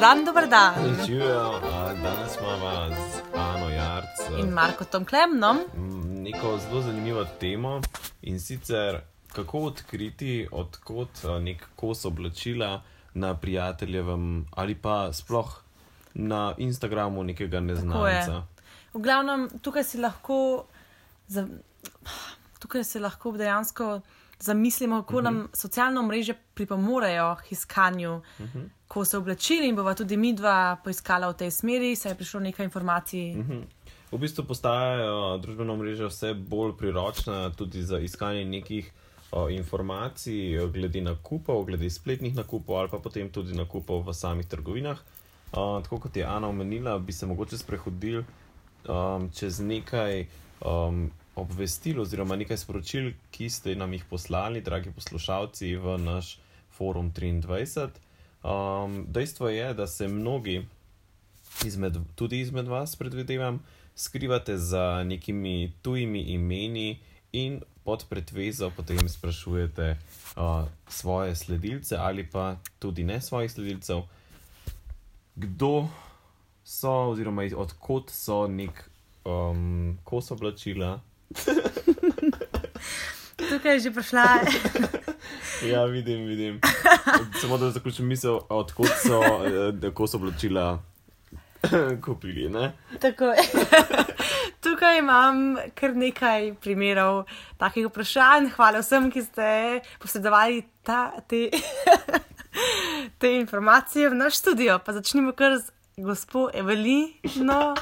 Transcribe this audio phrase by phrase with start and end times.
[0.00, 0.74] Dan, dober dan.
[1.06, 1.60] Živijo,
[2.02, 5.58] danes imamo z Ano Jarc In Marko Tom Klemnom.
[6.22, 7.80] neko zelo zanimivo temo
[8.22, 9.00] in sicer
[9.32, 12.82] kako odkriti, odkot a, nek kos oblačila
[13.14, 15.62] na prijateljevem ali pa sploh
[16.14, 18.42] na Instagramu nekega neznanca.
[18.94, 20.64] V glavnem, tukaj si lahko,
[21.26, 21.46] za,
[22.58, 24.00] tukaj si lahko dejansko
[24.40, 25.24] zamislimo, kako uh -huh.
[25.24, 28.68] nam socialno mreže pripomorejo k iskanju uh -huh.
[28.88, 32.64] Kosov oblačil in bova tudi mi dva poiskala v tej smeri, saj je prišlo nekaj
[32.64, 33.36] informacij.
[33.36, 33.62] Uh -huh.
[34.12, 38.92] V bistvu postajajo družbeno mreže vse bolj priročna tudi za iskanje nekih
[39.30, 44.98] o, informacij glede nakupov, glede spletnih nakupov ali pa potem tudi nakupov v samih trgovinah.
[45.52, 48.24] O, tako kot je Ana omenila, bi se mogoče sprehodili
[48.88, 50.26] um, čez nekaj
[50.64, 56.38] um, obvestil oziroma nekaj sporočil, ki ste nam jih poslali, dragi poslušalci, v naš
[56.70, 57.88] forum 23.
[58.48, 60.66] Um, dejstvo je, da se mnogi
[61.64, 63.64] izmed, tudi izmed vas, predvidevam,
[63.96, 66.98] skrivate za nekimi tujimi imeni
[67.32, 69.96] in pod pretvezo potem sprašujete
[70.36, 74.02] uh, svoje sledilce ali pa tudi ne svojih sledilcev,
[75.36, 75.88] kdo
[76.64, 78.90] so oziroma odkot so nek
[79.24, 81.00] um, kos oblačila.
[83.50, 84.40] Tukaj je že prišla.
[85.66, 86.60] Ja, vidim, vidim.
[87.40, 90.78] Samo da zaključim misel, odkot so eh, kos oblačila
[92.04, 92.48] kupili.
[92.48, 92.72] Ne?
[93.00, 93.42] Tako je.
[94.62, 97.24] Tukaj imam kar nekaj primerov
[97.58, 98.50] takih vprašanj.
[98.56, 99.48] Hvala vsem, ki ste
[100.02, 101.48] posredovali ta, te,
[103.20, 104.78] te informacije v naš studio.
[104.84, 107.74] Pa začnimo kar z gospod Evelino,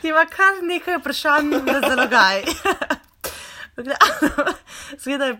[0.00, 2.42] ki ima kar nekaj vprašanj na zalogaj.
[4.98, 5.36] Zgleda,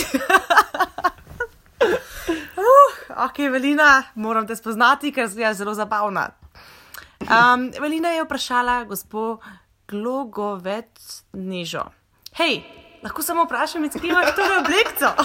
[2.56, 6.30] uh, ok, Evelina, moram te spoznati, ker je zelo zabavna.
[7.20, 9.38] Um, Evelina je vprašala gospod
[9.88, 11.84] Glogovec Nežo.
[12.38, 12.62] Hej,
[13.02, 15.08] lahko samo vprašam, kje imaš to oblekco?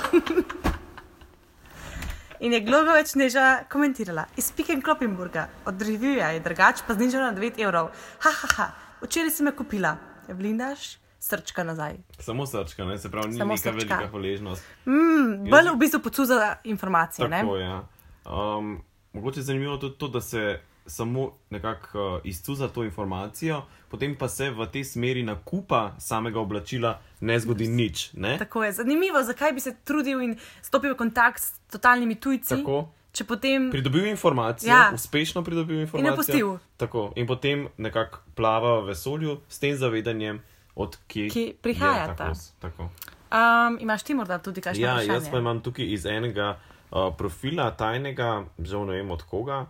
[2.40, 7.38] In je Glogovec Neža komentirala, iz Piken Kloppenburga, od revija je drugač, pa znižala na
[7.38, 7.88] 9 evrov.
[8.20, 9.96] Ha, ha, ha, včeraj si me kupila.
[10.28, 11.98] Evelinaš, srčka nazaj.
[12.20, 12.98] Samo srčka, ne?
[12.98, 13.72] se pravi, ni Samo neka srčka.
[13.74, 14.64] velika hvaležnost.
[14.86, 17.42] Mm, bolj v bistvu pocuza informacije, ne?
[17.42, 17.66] Tako je.
[17.66, 17.82] Ja.
[18.28, 18.82] Um,
[19.14, 24.30] mogoče je zanimivo tudi to, da se samo nekako uh, izcuza to informacijo, potem pa
[24.30, 28.14] se v tej smeri nakupa samega oblačila ne zgodi nič.
[28.14, 28.38] Ne?
[28.38, 28.72] Tako je.
[28.74, 32.56] Zanimivo, zakaj bi se trudil in stopil v kontakt s totalnimi tujci.
[32.56, 32.84] Tako.
[33.12, 33.70] Če potem.
[33.72, 34.92] Pridobil informacijo, Ja.
[34.94, 36.16] uspešno pridobil informacijo.
[36.16, 36.58] pustil.
[36.78, 37.14] Tako.
[37.16, 40.42] In potem nekako plava v vesolju s tem zavedanjem,
[40.76, 42.12] odkje Ki prihajata.
[42.12, 42.52] je ta kos.
[42.60, 42.90] Tako.
[43.32, 45.14] Um, imaš ti morda tudi kaj Ja, vprašanje?
[45.14, 46.58] jaz pa imam tukaj iz enega
[46.92, 49.66] uh, profila, tajnega, žal ne vem od koga,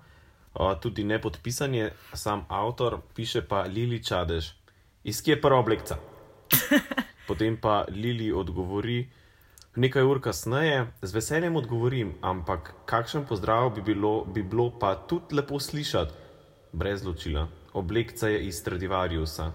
[0.53, 4.51] uh, tudi ne podpisan je sam avtor, piše pa Lili Čadež.
[5.03, 5.97] Iz kje je prva oblekca?
[7.27, 9.09] Potem pa Lili odgovori,
[9.75, 15.35] nekaj ur kasneje, z veseljem odgovorim, ampak kakšen pozdrav bi bilo, bi bilo pa tudi
[15.35, 16.13] lepo slišati,
[16.71, 17.47] brez ločila.
[17.73, 19.51] Oblekca je iz Stradivariusa.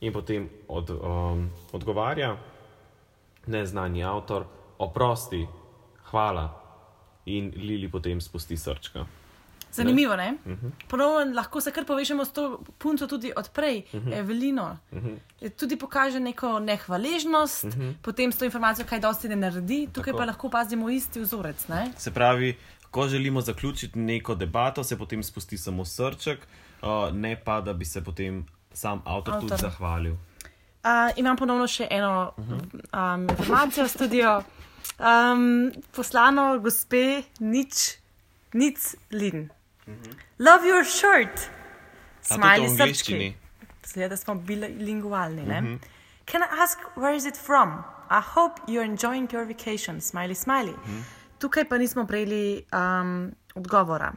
[0.00, 2.36] In potem od, um, odgovarja,
[3.46, 4.44] neznani avtor,
[4.78, 5.46] oprosti,
[6.04, 6.64] hvala.
[7.26, 9.06] In Lili potem spusti srčka.
[9.72, 10.34] Zanimivo, ne?
[10.44, 10.66] Uh Mhm.
[10.66, 10.70] -huh.
[10.88, 14.08] Ponovno lahko se kar povežemo s to punco tudi odprej, uh Mhm.
[14.08, 14.18] -huh.
[14.18, 14.78] Evelino.
[14.92, 15.50] Uh -huh.
[15.50, 17.82] Tudi pokaže neko nehvaležnost, uh Mhm.
[17.82, 17.94] -huh.
[18.02, 20.18] potem s to informacijo, kaj dosti ne naredi, tukaj Tako.
[20.18, 21.68] pa lahko pazimo isti vzorec.
[21.68, 21.92] Ne?
[21.96, 22.56] Se pravi,
[22.90, 26.38] ko želimo zaključiti neko debato, se potem spusti samo srček,
[26.82, 29.48] uh, ne pa da bi se potem sam avtor, avtor.
[29.48, 30.16] tudi zahvalil.
[30.84, 33.14] Uh, imam ponovno še eno uh -huh.
[33.14, 34.42] um, informacijo v studio.
[34.98, 37.98] Um, poslano gospe nič,
[38.52, 39.50] nič lin.
[39.86, 40.14] Uh -huh.
[40.38, 41.50] Love your shirt.
[42.30, 42.94] V angleščini?
[42.94, 43.34] srčki.
[43.86, 45.42] Zgleda, da smo bilingualni.
[45.42, 45.78] Uh -huh.
[46.26, 47.84] Can I ask where is it from?
[48.10, 50.00] I hope you're enjoying your vacation.
[50.00, 50.72] Smiley, smiley.
[50.72, 51.02] Uh -huh.
[51.38, 54.12] Tukaj pa nismo prejeli um, odgovora.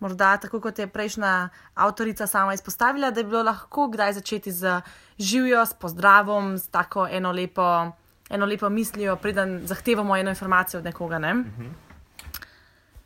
[0.00, 4.80] Morda tako kot je prejšnja avtorica sama izpostavila, da je bilo lahko kdaj začeti z
[5.18, 7.92] živijo, s pozdravom, s tako eno lepo,
[8.30, 11.18] eno lepo mislijo, preden zahtevamo eno informacijo od nekoga.
[11.18, 11.32] Ne?
[11.32, 11.70] Uh -huh.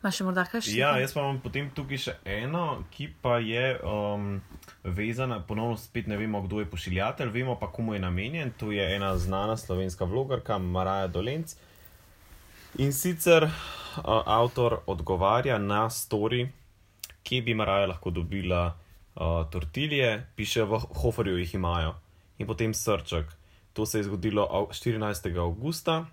[0.01, 0.63] Imaš še morda kaj?
[0.73, 4.41] Ja, jaz pa imam potem tukaj še eno, ki pa je um,
[4.85, 8.55] vezana, ponovno spet ne vemo, kdo je pošiljatelj, vemo pa, komu je namenjen.
[8.57, 11.53] To je ena znana slovenska vlogarka, Maraja Dolenc.
[12.81, 13.51] In sicer
[14.27, 16.49] avtor odgovarja na story,
[17.23, 18.67] kje bi Maraja lahko dobila
[19.15, 21.95] uh, tortilje, piše v Hoferju jih imajo
[22.39, 23.27] in potem srček.
[23.73, 25.39] To se je zgodilo au- 14.
[25.39, 26.07] avgusta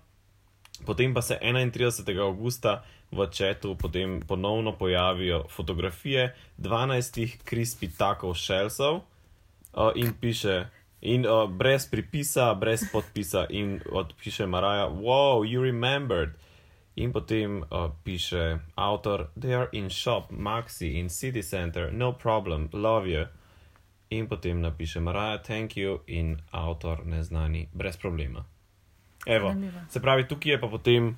[0.86, 2.20] Potem pa se 31.
[2.22, 10.68] augusta v četu potem ponovno pojavijo fotografije 12 crispy takov šelsov uh, in piše,
[11.00, 16.30] in uh, brez pripisa, brez podpisa, in odpiše Maraja, wow, you remembered.
[16.98, 22.68] In potem uh, piše avtor, they are in shop, Maxi, in city center, no problem,
[22.72, 23.26] love you.
[24.10, 28.44] In potem napiše Maraja, thank you, in avtor neznani, brez problema.
[29.26, 29.80] Evo, Zanimivo.
[29.88, 31.16] se pravi, tukaj je pa potem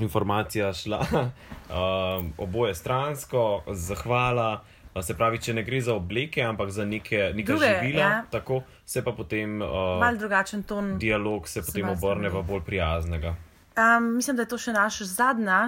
[0.00, 4.62] informacija šla um, oboje stransko, zahvala.
[4.94, 8.24] uh, Se pravi, če ne gre za obleke, ampak za neke, neka Druge, živila, ja.
[8.30, 10.98] tako se pa potem uh, Mal drugačen ton.
[10.98, 13.34] dialog se potem obrne v bolj prijaznega.
[13.80, 15.60] Um, mislim, da je to še naš zadnja,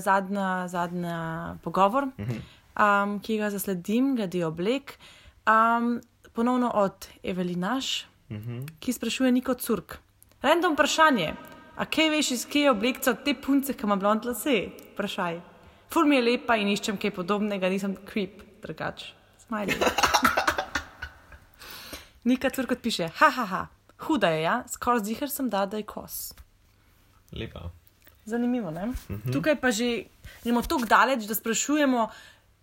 [0.00, 1.18] zadnja, zadnja
[1.64, 4.96] pogovor, um, ki ga zasledim, glede oblek.
[5.44, 5.98] Um,
[6.32, 8.06] ponovno od Evelinaš,
[8.80, 9.98] ki sprašuje Niko Curk.
[10.42, 11.34] Random vprašanje.
[11.76, 14.70] A kaj veš iz kje je oblekca te punce, ki ima blond lase?
[14.94, 15.40] Vprašaj.
[15.92, 19.10] Ful mi je lepa in iščem kaj podobnega, nisem creep, drugač.
[19.44, 19.76] Smajli.
[22.26, 23.62] Nika Curk piše, ha, ha, ha,
[24.08, 26.32] huda je, ja, skoraj zihar sem da, da je kos.
[27.32, 27.70] Lepa.
[28.24, 28.68] Zanimivo.
[28.70, 29.32] Uh -huh.
[29.32, 30.04] Tukaj pa že
[30.44, 32.08] gremo tako daleč, da sprašujemo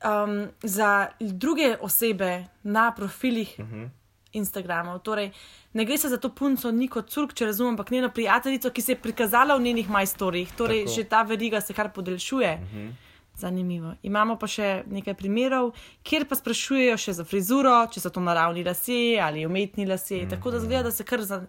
[0.04, 3.90] um, za druge osebe na profilih uh -huh.
[4.32, 5.00] Instagramov.
[5.00, 5.32] Torej,
[5.74, 8.92] ne gre se za to punco Niko Curk, če razumem, ampak njeno prijateljico, ki se
[8.92, 10.52] je prikazala v njenih majstorjih.
[10.58, 10.96] Torej, Tako.
[10.96, 12.60] že ta veriga se kar podaljšuje.
[12.62, 12.92] Uh -huh.
[13.36, 13.96] Zanimivo.
[14.04, 15.72] Imamo pa še nekaj primerov,
[16.06, 20.22] kjer pa sprašujejo še za frizuro, če so to naravni lasje ali umetni lasje.
[20.22, 20.30] Mm -hmm.
[20.30, 21.42] Tako da zgleda, da se kar, za,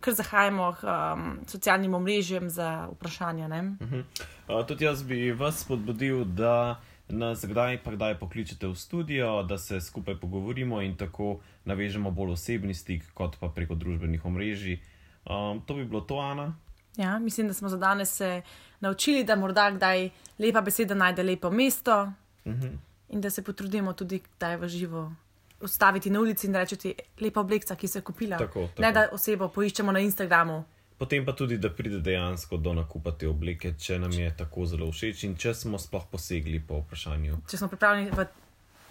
[0.00, 3.48] kar zahajamo k um, socialnim omrežjem za vprašanja.
[3.48, 4.04] Mm -hmm.
[4.48, 9.58] Uh, tudi jaz bi vas spodbudil, da nas kdaj pa kdaj pokličete v studio, da
[9.58, 14.78] se skupaj pogovorimo in tako navežemo bolj osebni stik, kot pa preko družbenih omrežij.
[15.24, 16.54] Um, to bi bilo to, Ana.
[16.96, 18.42] Ja, mislim, da smo za danes se
[18.80, 22.12] naučili, da morda kdaj lepa beseda najde lepo mesto
[22.44, 22.76] Uh -huh.
[23.08, 25.12] in da se potrudimo tudi kdaj v živo.
[25.60, 28.38] Ustaviti na ulici in reči, lepa oblekca, ki se je kupila.
[28.38, 28.82] Tako, tako.
[28.82, 30.64] Ne da osebo poiščemo na Instagramu.
[30.98, 34.86] Potem pa tudi, da pride dejansko do nakupa te obleke, če nam je tako zelo
[34.92, 37.38] všeč in če smo sploh posegli po vprašanju.
[37.50, 38.26] Če smo pripravljeni v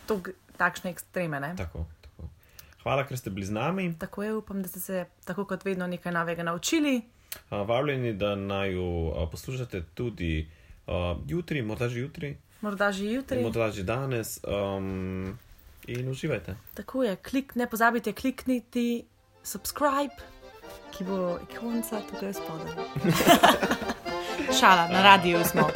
[0.07, 1.39] tog, takšne ekstreme.
[1.39, 1.54] Ne?
[1.56, 2.30] Tako, tako.
[2.83, 3.94] Hvala, ker ste bili z nami.
[4.00, 7.01] Tako je, upam, da ste se tako kot vedno nekaj novega naučili.
[7.50, 8.88] Vabljeni, da naj jo
[9.31, 10.48] poslušate tudi
[10.88, 10.94] uh,
[11.28, 13.42] jutri, morda že jutri, Morda že jutri.
[13.42, 14.39] morda že danes.
[14.44, 15.38] Um,
[15.88, 16.56] in uživajte.
[16.74, 19.04] Tako je, klik, ne pozabite klikniti
[19.44, 20.16] subscribe,
[20.92, 22.74] ki bo ikonca tukaj spodaj.
[24.60, 25.69] Šala, na radiju smo.